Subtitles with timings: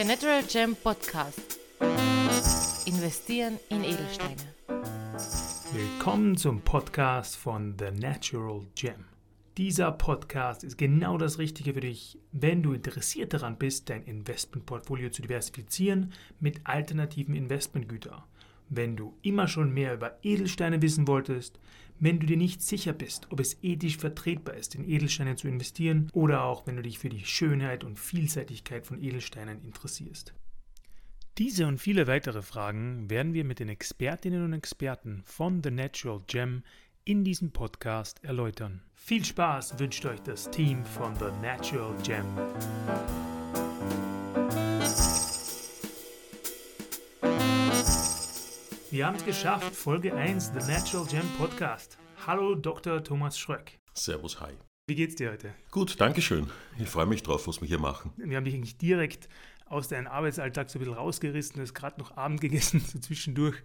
[0.00, 1.60] Der Natural Gem Podcast.
[2.86, 4.54] Investieren in Edelsteine.
[5.74, 9.04] Willkommen zum Podcast von The Natural Gem.
[9.58, 15.10] Dieser Podcast ist genau das Richtige für dich, wenn du interessiert daran bist, dein Investmentportfolio
[15.10, 18.22] zu diversifizieren mit alternativen Investmentgütern.
[18.72, 21.58] Wenn du immer schon mehr über Edelsteine wissen wolltest,
[21.98, 26.08] wenn du dir nicht sicher bist, ob es ethisch vertretbar ist, in Edelsteine zu investieren
[26.12, 30.34] oder auch wenn du dich für die Schönheit und Vielseitigkeit von Edelsteinen interessierst.
[31.36, 36.22] Diese und viele weitere Fragen werden wir mit den Expertinnen und Experten von The Natural
[36.28, 36.62] Gem
[37.04, 38.82] in diesem Podcast erläutern.
[38.94, 42.24] Viel Spaß wünscht euch das Team von The Natural Gem.
[48.90, 51.96] Wir haben es geschafft, Folge 1, The Natural Gem Podcast.
[52.26, 53.04] Hallo Dr.
[53.04, 53.78] Thomas Schröck.
[53.94, 54.50] Servus, hi.
[54.88, 55.54] Wie geht's dir heute?
[55.70, 56.50] Gut, danke schön.
[56.76, 58.12] Ich freue mich drauf, was wir hier machen.
[58.16, 59.28] Wir haben dich eigentlich direkt
[59.66, 61.54] aus deinem Arbeitsalltag so ein bisschen rausgerissen.
[61.54, 63.62] Du hast gerade noch Abend gegessen, so zwischendurch.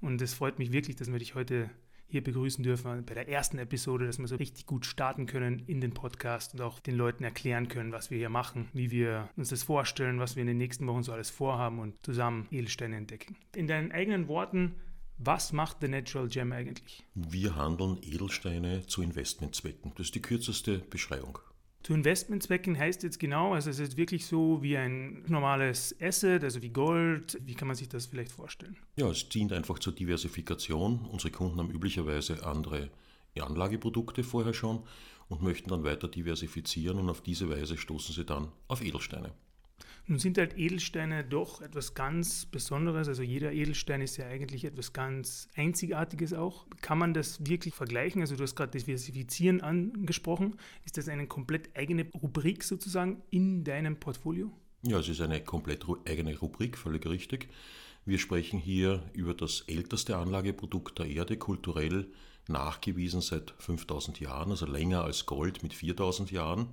[0.00, 1.70] Und es freut mich wirklich, dass wir dich heute
[2.08, 5.80] hier begrüßen dürfen bei der ersten Episode, dass wir so richtig gut starten können in
[5.80, 9.50] den Podcast und auch den Leuten erklären können, was wir hier machen, wie wir uns
[9.50, 13.36] das vorstellen, was wir in den nächsten Wochen so alles vorhaben und zusammen Edelsteine entdecken.
[13.54, 14.74] In deinen eigenen Worten,
[15.18, 17.04] was macht The Natural Gem eigentlich?
[17.14, 19.92] Wir handeln Edelsteine zu Investmentzwecken.
[19.96, 21.38] Das ist die kürzeste Beschreibung.
[21.88, 26.60] Zu Investmentzwecken heißt jetzt genau, also es ist wirklich so wie ein normales Asset, also
[26.60, 27.40] wie Gold.
[27.46, 28.76] Wie kann man sich das vielleicht vorstellen?
[28.96, 31.06] Ja, es dient einfach zur Diversifikation.
[31.10, 32.90] Unsere Kunden haben üblicherweise andere
[33.40, 34.82] Anlageprodukte vorher schon
[35.30, 39.32] und möchten dann weiter diversifizieren und auf diese Weise stoßen sie dann auf Edelsteine.
[40.08, 43.08] Nun sind halt Edelsteine doch etwas ganz Besonderes.
[43.08, 46.66] Also jeder Edelstein ist ja eigentlich etwas ganz Einzigartiges auch.
[46.80, 48.22] Kann man das wirklich vergleichen?
[48.22, 50.56] Also du hast gerade Diversifizieren angesprochen.
[50.86, 54.50] Ist das eine komplett eigene Rubrik sozusagen in deinem Portfolio?
[54.80, 57.50] Ja, es ist eine komplett eigene Rubrik, völlig richtig.
[58.06, 62.06] Wir sprechen hier über das älteste Anlageprodukt der Erde, kulturell
[62.46, 66.68] nachgewiesen seit 5000 Jahren, also länger als Gold mit 4000 Jahren.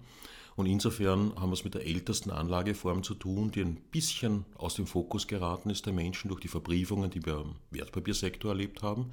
[0.55, 4.75] Und insofern haben wir es mit der ältesten Anlageform zu tun, die ein bisschen aus
[4.75, 9.11] dem Fokus geraten ist der Menschen durch die Verbriefungen, die wir im Wertpapiersektor erlebt haben.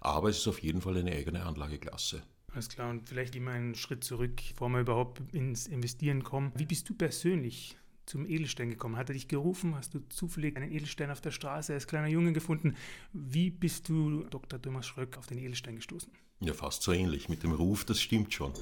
[0.00, 2.22] Aber es ist auf jeden Fall eine eigene Anlageklasse.
[2.52, 6.52] Alles klar, und vielleicht immer einen Schritt zurück, bevor wir überhaupt ins Investieren kommen.
[6.54, 7.76] Wie bist du persönlich
[8.06, 8.96] zum Edelstein gekommen?
[8.96, 9.74] Hat er dich gerufen?
[9.74, 12.76] Hast du zufällig einen Edelstein auf der Straße als kleiner Junge gefunden?
[13.12, 14.62] Wie bist du, Dr.
[14.62, 16.12] Thomas Schröck, auf den Edelstein gestoßen?
[16.40, 17.28] Ja, fast so ähnlich.
[17.28, 18.52] Mit dem Ruf, das stimmt schon.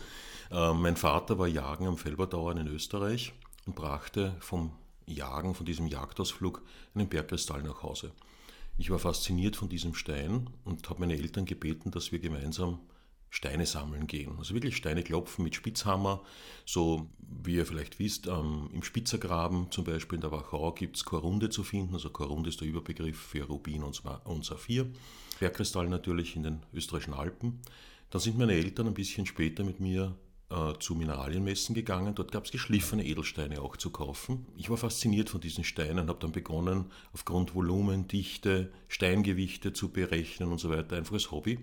[0.50, 3.32] Äh, mein Vater war Jagen am Felberdauern in Österreich
[3.66, 4.72] und brachte vom
[5.06, 6.62] Jagen, von diesem Jagdausflug,
[6.94, 8.12] einen Bergkristall nach Hause.
[8.78, 12.78] Ich war fasziniert von diesem Stein und habe meine Eltern gebeten, dass wir gemeinsam
[13.30, 14.36] Steine sammeln gehen.
[14.38, 16.22] Also wirklich Steine klopfen mit Spitzhammer.
[16.64, 21.04] So wie ihr vielleicht wisst, ähm, im Spitzergraben zum Beispiel in der Wachau gibt es
[21.04, 21.94] Korunde zu finden.
[21.94, 24.86] Also Korunde ist der Überbegriff für Rubin und, und Saphir.
[25.34, 27.61] Bergkristall natürlich in den österreichischen Alpen.
[28.11, 30.15] Dann sind meine Eltern ein bisschen später mit mir
[30.50, 32.15] äh, zu Mineralienmessen gegangen.
[32.15, 34.47] Dort gab es geschliffene Edelsteine auch zu kaufen.
[34.56, 40.53] Ich war fasziniert von diesen Steinen, habe dann begonnen, aufgrund Volumen, Dichte, Steingewichte zu berechnen
[40.53, 41.59] und so weiter, einfach als Hobby.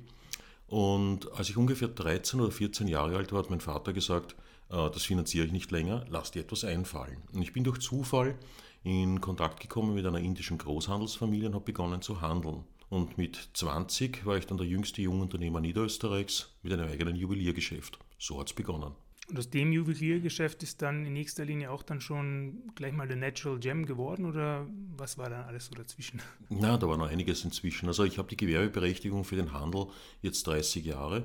[0.68, 4.36] Und als ich ungefähr 13 oder 14 Jahre alt war, hat mein Vater gesagt,
[4.70, 7.18] äh, das finanziere ich nicht länger, lass dir etwas einfallen.
[7.34, 8.36] Und ich bin durch Zufall
[8.84, 12.64] in Kontakt gekommen mit einer indischen Großhandelsfamilie und habe begonnen zu handeln.
[12.92, 17.98] Und mit 20 war ich dann der jüngste Jungunternehmer Niederösterreichs mit einem eigenen Juweliergeschäft.
[18.20, 18.92] So hat es begonnen.
[19.30, 23.16] Und aus dem Juweliergeschäft ist dann in nächster Linie auch dann schon gleich mal der
[23.16, 26.22] Natural Gem geworden oder was war dann alles so dazwischen?
[26.50, 27.88] Na, da war noch einiges inzwischen.
[27.88, 29.88] Also ich habe die Gewerbeberechtigung für den Handel
[30.22, 31.24] jetzt 30 Jahre.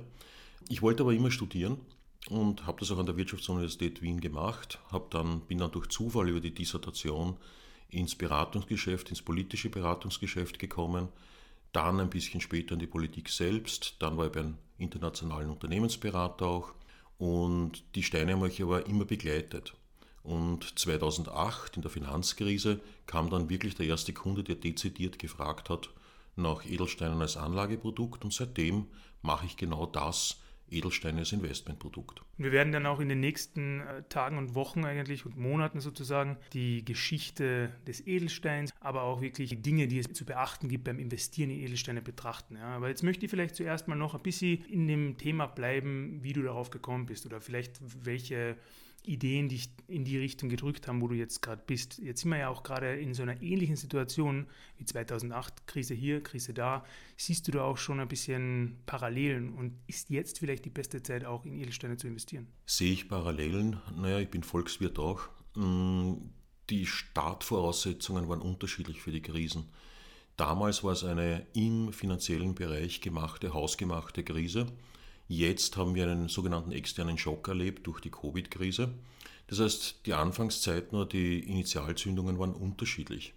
[0.69, 1.79] Ich wollte aber immer studieren
[2.31, 4.79] und habe das auch an der Wirtschaftsuniversität Wien gemacht.
[4.93, 7.37] Hab dann, bin dann durch Zufall über die Dissertation
[7.89, 11.09] ins Beratungsgeschäft, ins politische Beratungsgeschäft gekommen.
[11.77, 13.97] Dann ein bisschen später in die Politik selbst.
[13.99, 16.73] Dann war ich bei einem internationalen Unternehmensberater auch
[17.19, 19.75] und die Steine haben mich aber immer begleitet.
[20.23, 25.91] Und 2008 in der Finanzkrise kam dann wirklich der erste Kunde, der dezidiert gefragt hat
[26.35, 28.87] nach Edelsteinen als Anlageprodukt und seitdem
[29.21, 30.41] mache ich genau das,
[30.71, 32.23] Edelsteine als Investmentprodukt.
[32.39, 36.37] Wir werden dann auch in den nächsten äh, Tagen und Wochen eigentlich und Monaten sozusagen
[36.53, 40.99] die Geschichte des Edelsteins, aber auch wirklich die Dinge, die es zu beachten gibt beim
[40.99, 42.57] Investieren in Edelsteine betrachten.
[42.57, 46.19] Ja, aber jetzt möchte ich vielleicht zuerst mal noch ein bisschen in dem Thema bleiben,
[46.23, 48.57] wie du darauf gekommen bist oder vielleicht welche
[49.07, 51.99] Ideen dich in die Richtung gedrückt haben, wo du jetzt gerade bist.
[51.99, 54.47] Jetzt sind wir ja auch gerade in so einer ähnlichen Situation
[54.79, 56.85] wie 2008, Krise hier, Krise da.
[57.17, 61.25] Siehst du da auch schon ein bisschen Parallelen und ist jetzt vielleicht die beste Zeit
[61.25, 62.49] auch in Edelsteine zu investieren?
[62.67, 63.81] Sehe ich Parallelen?
[63.97, 65.29] Naja, ich bin Volkswirt auch.
[65.55, 66.15] Mm,
[66.69, 69.69] die Startvoraussetzungen waren unterschiedlich für die Krisen.
[70.37, 74.67] Damals war es eine im finanziellen Bereich gemachte, hausgemachte Krise.
[75.29, 78.95] Jetzt haben wir einen sogenannten externen Schock erlebt durch die Covid-Krise.
[79.49, 83.35] Das heißt, die Anfangszeit nur die Initialzündungen waren unterschiedlich.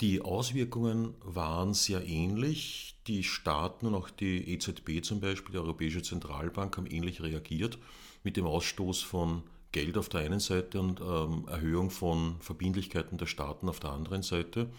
[0.00, 2.96] Die Auswirkungen waren sehr ähnlich.
[3.06, 7.78] Die Staaten und auch die EZB zum Beispiel, die Europäische Zentralbank, haben ähnlich reagiert
[8.24, 13.26] mit dem Ausstoß von Geld auf der einen Seite und ähm, Erhöhung von Verbindlichkeiten der
[13.26, 14.70] Staaten auf der anderen Seite.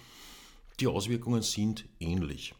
[0.79, 2.55] Die Auswirkungen sind ähnlich.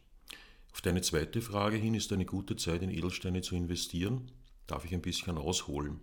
[0.74, 4.32] Auf deine zweite Frage hin ist eine gute Zeit, in Edelsteine zu investieren.
[4.68, 6.00] Darf ich ein bisschen ausholen?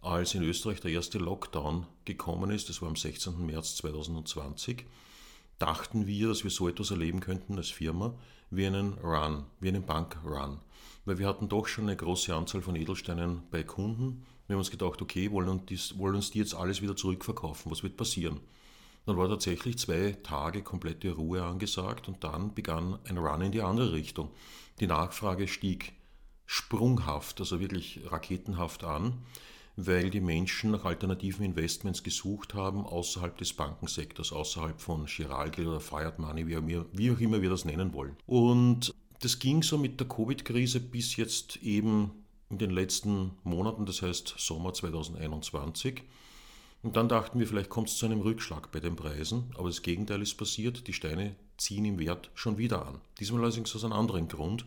[0.00, 3.44] Als in Österreich der erste Lockdown gekommen ist, das war am 16.
[3.44, 4.84] März 2020,
[5.58, 8.14] dachten wir, dass wir so etwas erleben könnten als Firma
[8.50, 10.58] wie einen Run, wie einen Bankrun.
[11.04, 14.24] Weil wir hatten doch schon eine große Anzahl von Edelsteinen bei Kunden.
[14.46, 17.70] Wir haben uns gedacht, okay, wollen uns, wollen uns die jetzt alles wieder zurückverkaufen?
[17.72, 18.40] Was wird passieren?
[19.06, 23.62] Dann war tatsächlich zwei Tage komplette Ruhe angesagt und dann begann ein Run in die
[23.62, 24.30] andere Richtung.
[24.80, 25.92] Die Nachfrage stieg
[26.46, 29.24] sprunghaft, also wirklich raketenhaft an
[29.76, 35.80] weil die Menschen nach alternativen Investments gesucht haben außerhalb des Bankensektors, außerhalb von Giralgeld oder
[35.80, 38.16] Fiat Money, wie auch immer wir das nennen wollen.
[38.26, 42.10] Und das ging so mit der Covid-Krise bis jetzt eben
[42.50, 46.02] in den letzten Monaten, das heißt Sommer 2021.
[46.82, 49.82] Und dann dachten wir, vielleicht kommt es zu einem Rückschlag bei den Preisen, aber das
[49.82, 53.00] Gegenteil ist passiert, die Steine ziehen im Wert schon wieder an.
[53.20, 54.64] Diesmal allerdings aus einem anderen Grund.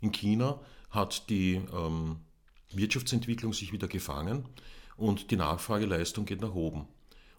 [0.00, 0.60] In China
[0.90, 2.16] hat die ähm,
[2.72, 4.48] Wirtschaftsentwicklung sich wieder gefangen
[4.96, 6.86] und die Nachfrageleistung geht nach oben.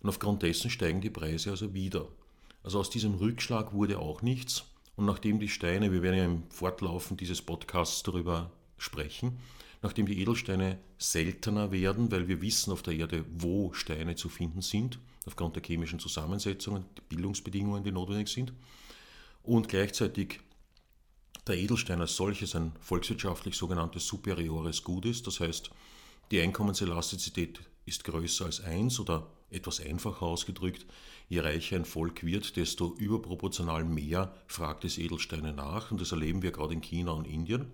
[0.02, 2.08] Und aufgrund dessen steigen die Preise also wieder.
[2.64, 4.66] Also aus diesem Rückschlag wurde auch nichts.
[4.98, 9.40] Und nachdem die Steine, wir werden ja im Fortlaufen dieses Podcasts darüber sprechen,
[9.82, 14.62] nachdem die Edelsteine seltener werden, weil wir wissen auf der Erde, wo Steine zu finden
[14.62, 18.54] sind, aufgrund der chemischen Zusammensetzungen, die Bildungsbedingungen, die notwendig sind,
[19.44, 20.40] und gleichzeitig
[21.48, 25.28] der Edelstein als solches ein volkswirtschaftlich sogenanntes superiores Gut ist.
[25.28, 25.70] Das heißt,
[26.32, 30.86] die Einkommenselastizität ist größer als 1 oder etwas einfacher ausgedrückt,
[31.30, 35.92] je reicher ein Volk wird, desto überproportional mehr fragt es Edelsteine nach.
[35.92, 37.72] Und das erleben wir gerade in China und Indien.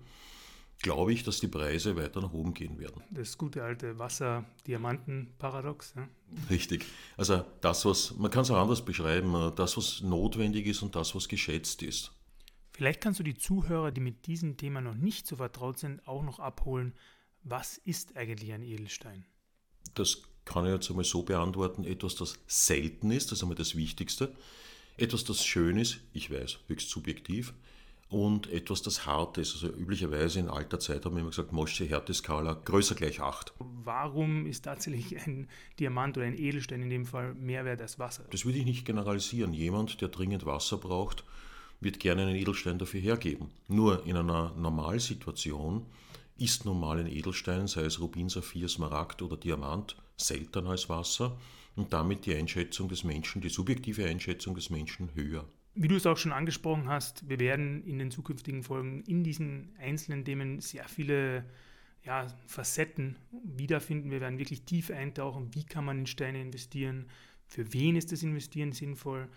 [0.82, 3.02] Glaube ich, dass die Preise weiter nach oben gehen werden.
[3.10, 5.94] Das gute alte Wasser-Diamanten-Paradox.
[5.96, 6.08] Ja?
[6.50, 6.84] Richtig.
[7.16, 11.14] Also das, was, man kann es auch anders beschreiben, das, was notwendig ist und das,
[11.14, 12.12] was geschätzt ist.
[12.72, 16.22] Vielleicht kannst du die Zuhörer, die mit diesem Thema noch nicht so vertraut sind, auch
[16.22, 16.92] noch abholen.
[17.44, 19.24] Was ist eigentlich ein Edelstein?
[19.94, 21.84] Das kann ich jetzt einmal so beantworten.
[21.84, 24.34] Etwas, das selten ist, das ist einmal das Wichtigste.
[24.96, 27.54] Etwas, das schön ist, ich weiß, höchst subjektiv.
[28.14, 29.54] Und etwas, das hart ist.
[29.54, 33.52] Also üblicherweise in alter Zeit haben wir immer gesagt, Mosche Härteskala größer gleich 8.
[33.58, 35.48] Warum ist tatsächlich ein
[35.80, 38.24] Diamant oder ein Edelstein in dem Fall mehr wert als Wasser?
[38.30, 39.52] Das würde ich nicht generalisieren.
[39.52, 41.24] Jemand, der dringend Wasser braucht,
[41.80, 43.50] wird gerne einen Edelstein dafür hergeben.
[43.66, 45.84] Nur in einer Normalsituation
[46.38, 51.36] ist normal ein Edelstein, sei es Rubin, Saphir, Smaragd oder Diamant, seltener als Wasser
[51.74, 55.44] und damit die Einschätzung des Menschen, die subjektive Einschätzung des Menschen höher.
[55.74, 59.74] Wie du es auch schon angesprochen hast, wir werden in den zukünftigen Folgen in diesen
[59.78, 61.44] einzelnen Themen sehr viele
[62.04, 64.10] ja, Facetten wiederfinden.
[64.10, 67.06] Wir werden wirklich tief eintauchen, wie kann man in Steine investieren,
[67.46, 69.28] für wen ist das Investieren sinnvoll,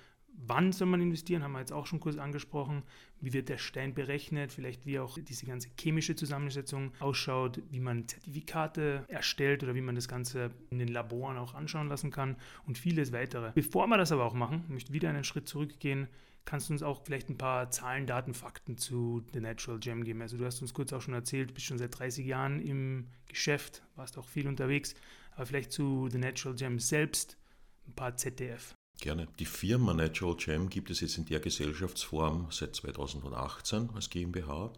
[0.45, 2.83] Wann soll man investieren, haben wir jetzt auch schon kurz angesprochen.
[3.19, 8.07] Wie wird der Stein berechnet, vielleicht wie auch diese ganze chemische Zusammensetzung ausschaut, wie man
[8.07, 12.35] Zertifikate erstellt oder wie man das Ganze in den Laboren auch anschauen lassen kann
[12.67, 13.51] und vieles weitere.
[13.55, 16.07] Bevor wir das aber auch machen, möchte wieder einen Schritt zurückgehen,
[16.47, 20.21] kannst du uns auch vielleicht ein paar Zahlen, Daten, Fakten zu The Natural Gem geben.
[20.21, 23.83] Also du hast uns kurz auch schon erzählt, bist schon seit 30 Jahren im Geschäft,
[23.97, 24.95] warst auch viel unterwegs,
[25.35, 27.37] aber vielleicht zu The Natural Gem selbst
[27.85, 28.73] ein paar ZDF.
[28.99, 29.27] Gerne.
[29.39, 34.71] Die Firma Natural Gem gibt es jetzt in der Gesellschaftsform seit 2018 als GmbH.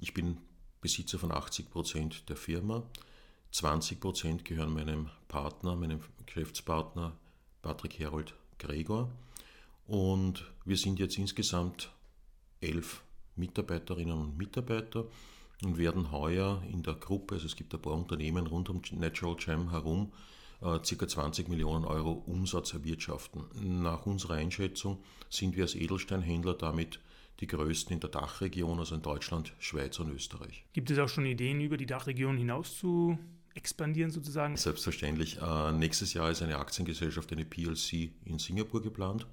[0.00, 0.38] Ich bin
[0.80, 2.82] Besitzer von 80 Prozent der Firma.
[3.52, 7.16] 20 Prozent gehören meinem Partner, meinem Geschäftspartner
[7.62, 9.10] Patrick Herold Gregor.
[9.90, 11.90] Und wir sind jetzt insgesamt
[12.60, 13.02] elf
[13.34, 15.06] Mitarbeiterinnen und Mitarbeiter
[15.64, 19.34] und werden heuer in der Gruppe, also es gibt ein paar Unternehmen rund um Natural
[19.34, 20.12] Gem herum,
[20.62, 21.08] äh, ca.
[21.08, 23.46] 20 Millionen Euro Umsatz erwirtschaften.
[23.82, 27.00] Nach unserer Einschätzung sind wir als Edelsteinhändler damit
[27.40, 30.66] die größten in der Dachregion, also in Deutschland, Schweiz und Österreich.
[30.72, 33.18] Gibt es auch schon Ideen, über die Dachregion hinaus zu
[33.54, 34.56] expandieren sozusagen?
[34.56, 35.38] Selbstverständlich.
[35.42, 39.26] Äh, nächstes Jahr ist eine Aktiengesellschaft, eine PLC in Singapur geplant.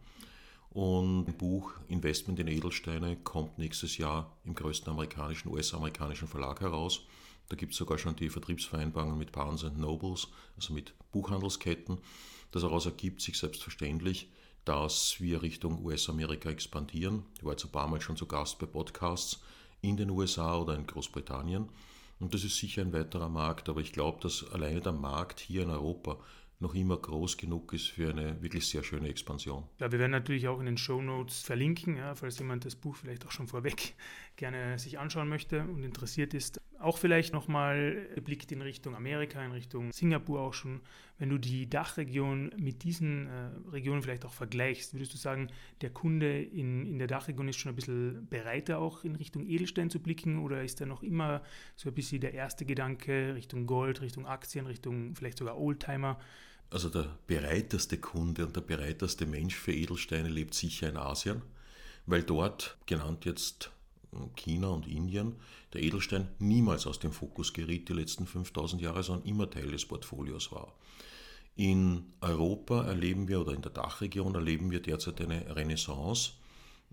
[0.78, 7.02] Und ein Buch Investment in Edelsteine kommt nächstes Jahr im größten amerikanischen, US-amerikanischen Verlag heraus.
[7.50, 11.98] Da gibt es sogar schon die Vertriebsvereinbarungen mit Barnes Nobles, also mit Buchhandelsketten.
[12.52, 14.30] Daraus ergibt sich selbstverständlich,
[14.66, 17.26] dass wir Richtung US-Amerika expandieren.
[17.38, 19.40] Ich war jetzt ein paar Mal schon zu Gast bei Podcasts
[19.82, 21.70] in den USA oder in Großbritannien.
[22.20, 25.64] Und das ist sicher ein weiterer Markt, aber ich glaube, dass alleine der Markt hier
[25.64, 26.20] in Europa
[26.60, 29.64] noch immer groß genug ist für eine wirklich sehr schöne Expansion.
[29.80, 32.96] Ja, wir werden natürlich auch in den Show Notes verlinken, ja, falls jemand das Buch
[32.96, 33.96] vielleicht auch schon vorweg
[34.38, 36.62] gerne sich anschauen möchte und interessiert ist.
[36.80, 40.82] Auch vielleicht nochmal geblickt in Richtung Amerika, in Richtung Singapur auch schon.
[41.18, 45.50] Wenn du die Dachregion mit diesen äh, Regionen vielleicht auch vergleichst, würdest du sagen,
[45.82, 49.90] der Kunde in, in der Dachregion ist schon ein bisschen bereiter auch in Richtung Edelstein
[49.90, 51.42] zu blicken oder ist da noch immer
[51.76, 56.20] so ein bisschen der erste Gedanke Richtung Gold, Richtung Aktien, Richtung vielleicht sogar Oldtimer?
[56.70, 61.42] Also der bereiteste Kunde und der bereiteste Mensch für Edelsteine lebt sicher in Asien,
[62.06, 63.72] weil dort, genannt jetzt
[64.36, 65.36] China und Indien,
[65.74, 69.86] der Edelstein niemals aus dem Fokus geriet die letzten 5000 Jahre, sondern immer Teil des
[69.86, 70.74] Portfolios war.
[71.56, 76.34] In Europa erleben wir oder in der Dachregion erleben wir derzeit eine Renaissance.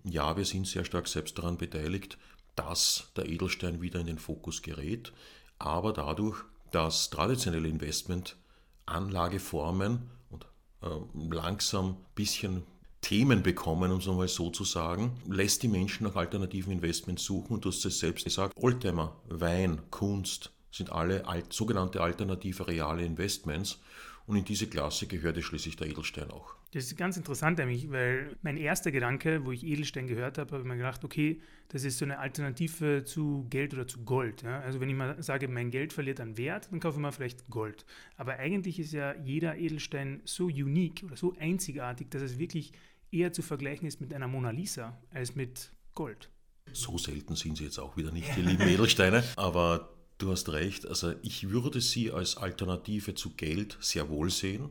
[0.03, 2.17] Ja, wir sind sehr stark selbst daran beteiligt,
[2.55, 5.13] dass der Edelstein wieder in den Fokus gerät,
[5.59, 6.37] aber dadurch,
[6.71, 10.47] dass traditionelle Investmentanlageformen und
[10.81, 10.87] äh,
[11.29, 12.63] langsam ein bisschen
[13.05, 17.53] Themen bekommen, um es mal so zu sagen, lässt die Menschen nach alternativen Investments suchen
[17.53, 23.05] und du hast es selbst gesagt, Oldtimer, Wein, Kunst sind alle alt, sogenannte alternative reale
[23.05, 23.79] Investments
[24.25, 26.55] und in diese Klasse gehörte schließlich der Edelstein auch.
[26.71, 30.63] Das ist ganz interessant nämlich, weil mein erster Gedanke, wo ich Edelstein gehört habe, habe
[30.63, 34.41] ich mir gedacht, okay, das ist so eine Alternative zu Geld oder zu Gold.
[34.41, 34.61] Ja?
[34.61, 37.47] Also wenn ich mal sage, mein Geld verliert an Wert, dann kaufe ich mal vielleicht
[37.49, 37.85] Gold.
[38.17, 42.73] Aber eigentlich ist ja jeder Edelstein so unique oder so einzigartig, dass es wirklich
[43.15, 46.29] eher zu vergleichen ist mit einer Mona Lisa als mit Gold.
[46.73, 49.23] So selten sind sie jetzt auch wieder nicht, die lieben Edelsteine.
[49.37, 54.69] Aber du hast recht, also ich würde sie als Alternative zu Geld sehr wohl sehen,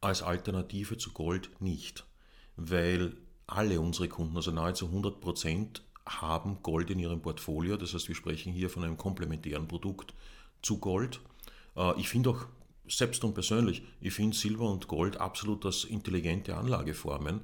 [0.00, 2.06] als Alternative zu Gold nicht.
[2.56, 3.16] Weil
[3.46, 7.76] alle unsere Kunden, also nahezu 100 Prozent, haben Gold in ihrem Portfolio.
[7.76, 10.14] Das heißt, wir sprechen hier von einem komplementären Produkt
[10.62, 11.20] zu Gold.
[11.76, 12.46] Äh, ich finde auch
[12.88, 17.40] selbst und persönlich, ich finde Silber und Gold absolut als intelligente Anlageformen,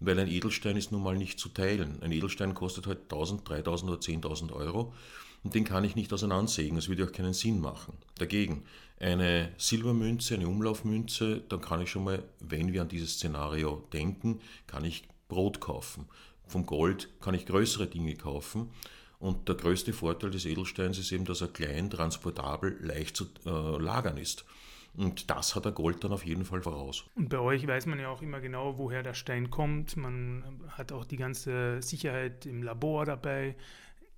[0.00, 2.02] weil ein Edelstein ist nun mal nicht zu teilen.
[2.02, 4.92] Ein Edelstein kostet halt 1000, 3000 oder 10.000 Euro
[5.42, 6.76] und den kann ich nicht auseinandersägen.
[6.76, 7.94] Das würde auch keinen Sinn machen.
[8.18, 8.64] Dagegen
[8.98, 14.40] eine Silbermünze, eine Umlaufmünze, dann kann ich schon mal, wenn wir an dieses Szenario denken,
[14.66, 16.06] kann ich Brot kaufen.
[16.46, 18.70] Vom Gold kann ich größere Dinge kaufen.
[19.18, 23.50] Und der größte Vorteil des Edelsteins ist eben, dass er klein, transportabel, leicht zu äh,
[23.50, 24.44] lagern ist.
[24.96, 27.04] Und das hat der Gold dann auf jeden Fall voraus.
[27.14, 29.96] Und bei euch weiß man ja auch immer genau, woher der Stein kommt.
[29.96, 33.56] Man hat auch die ganze Sicherheit im Labor dabei.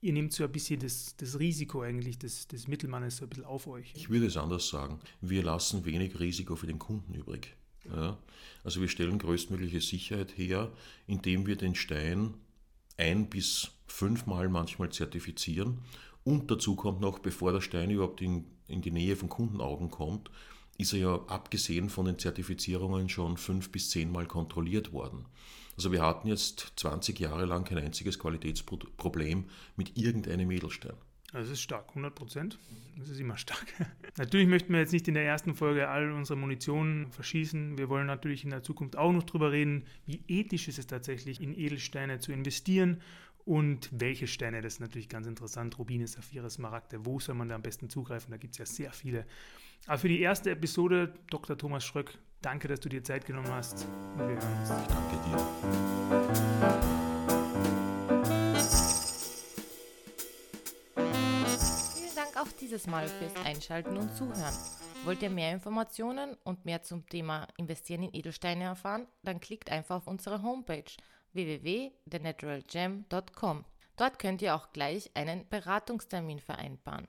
[0.01, 3.45] Ihr nehmt so ein bisschen das, das Risiko eigentlich des, des Mittelmannes so ein bisschen
[3.45, 3.93] auf euch.
[3.97, 5.01] Ich würde es anders sagen.
[5.21, 7.57] Wir lassen wenig Risiko für den Kunden übrig.
[7.91, 8.17] Ja?
[8.63, 10.71] Also wir stellen größtmögliche Sicherheit her,
[11.09, 12.35] indem wir den Stein
[12.97, 15.79] ein bis fünfmal manchmal zertifizieren.
[16.23, 20.31] Und dazu kommt noch, bevor der Stein überhaupt in, in die Nähe von Kundenaugen kommt,
[20.79, 25.27] ist er ja abgesehen von den Zertifizierungen schon fünf bis zehnmal kontrolliert worden.
[25.77, 29.45] Also wir hatten jetzt 20 Jahre lang kein einziges Qualitätsproblem
[29.77, 30.97] mit irgendeinem Edelstein.
[31.33, 32.59] Das ist stark, 100 Prozent.
[32.97, 33.67] Das ist immer stark.
[34.17, 37.77] natürlich möchten wir jetzt nicht in der ersten Folge all unsere Munition verschießen.
[37.77, 41.41] Wir wollen natürlich in der Zukunft auch noch darüber reden, wie ethisch ist es tatsächlich,
[41.41, 43.03] in Edelsteine zu investieren
[43.45, 44.63] und welche Steine.
[44.63, 45.79] Das ist natürlich ganz interessant.
[45.79, 47.05] Rubine, Saphire, Smaragde.
[47.05, 48.31] Wo soll man da am besten zugreifen?
[48.31, 49.27] Da gibt es ja sehr viele.
[49.87, 51.57] Aber für die erste Episode, Dr.
[51.57, 53.87] Thomas Schröck, danke, dass du dir Zeit genommen hast.
[54.13, 54.71] Und wir hören uns.
[54.71, 55.39] Ich danke dir.
[61.95, 64.55] Vielen Dank auch dieses Mal fürs Einschalten und Zuhören.
[65.05, 69.07] Wollt ihr mehr Informationen und mehr zum Thema Investieren in Edelsteine erfahren?
[69.23, 70.85] Dann klickt einfach auf unsere Homepage
[71.33, 73.65] www.thenaturalgem.com.
[73.97, 77.09] Dort könnt ihr auch gleich einen Beratungstermin vereinbaren.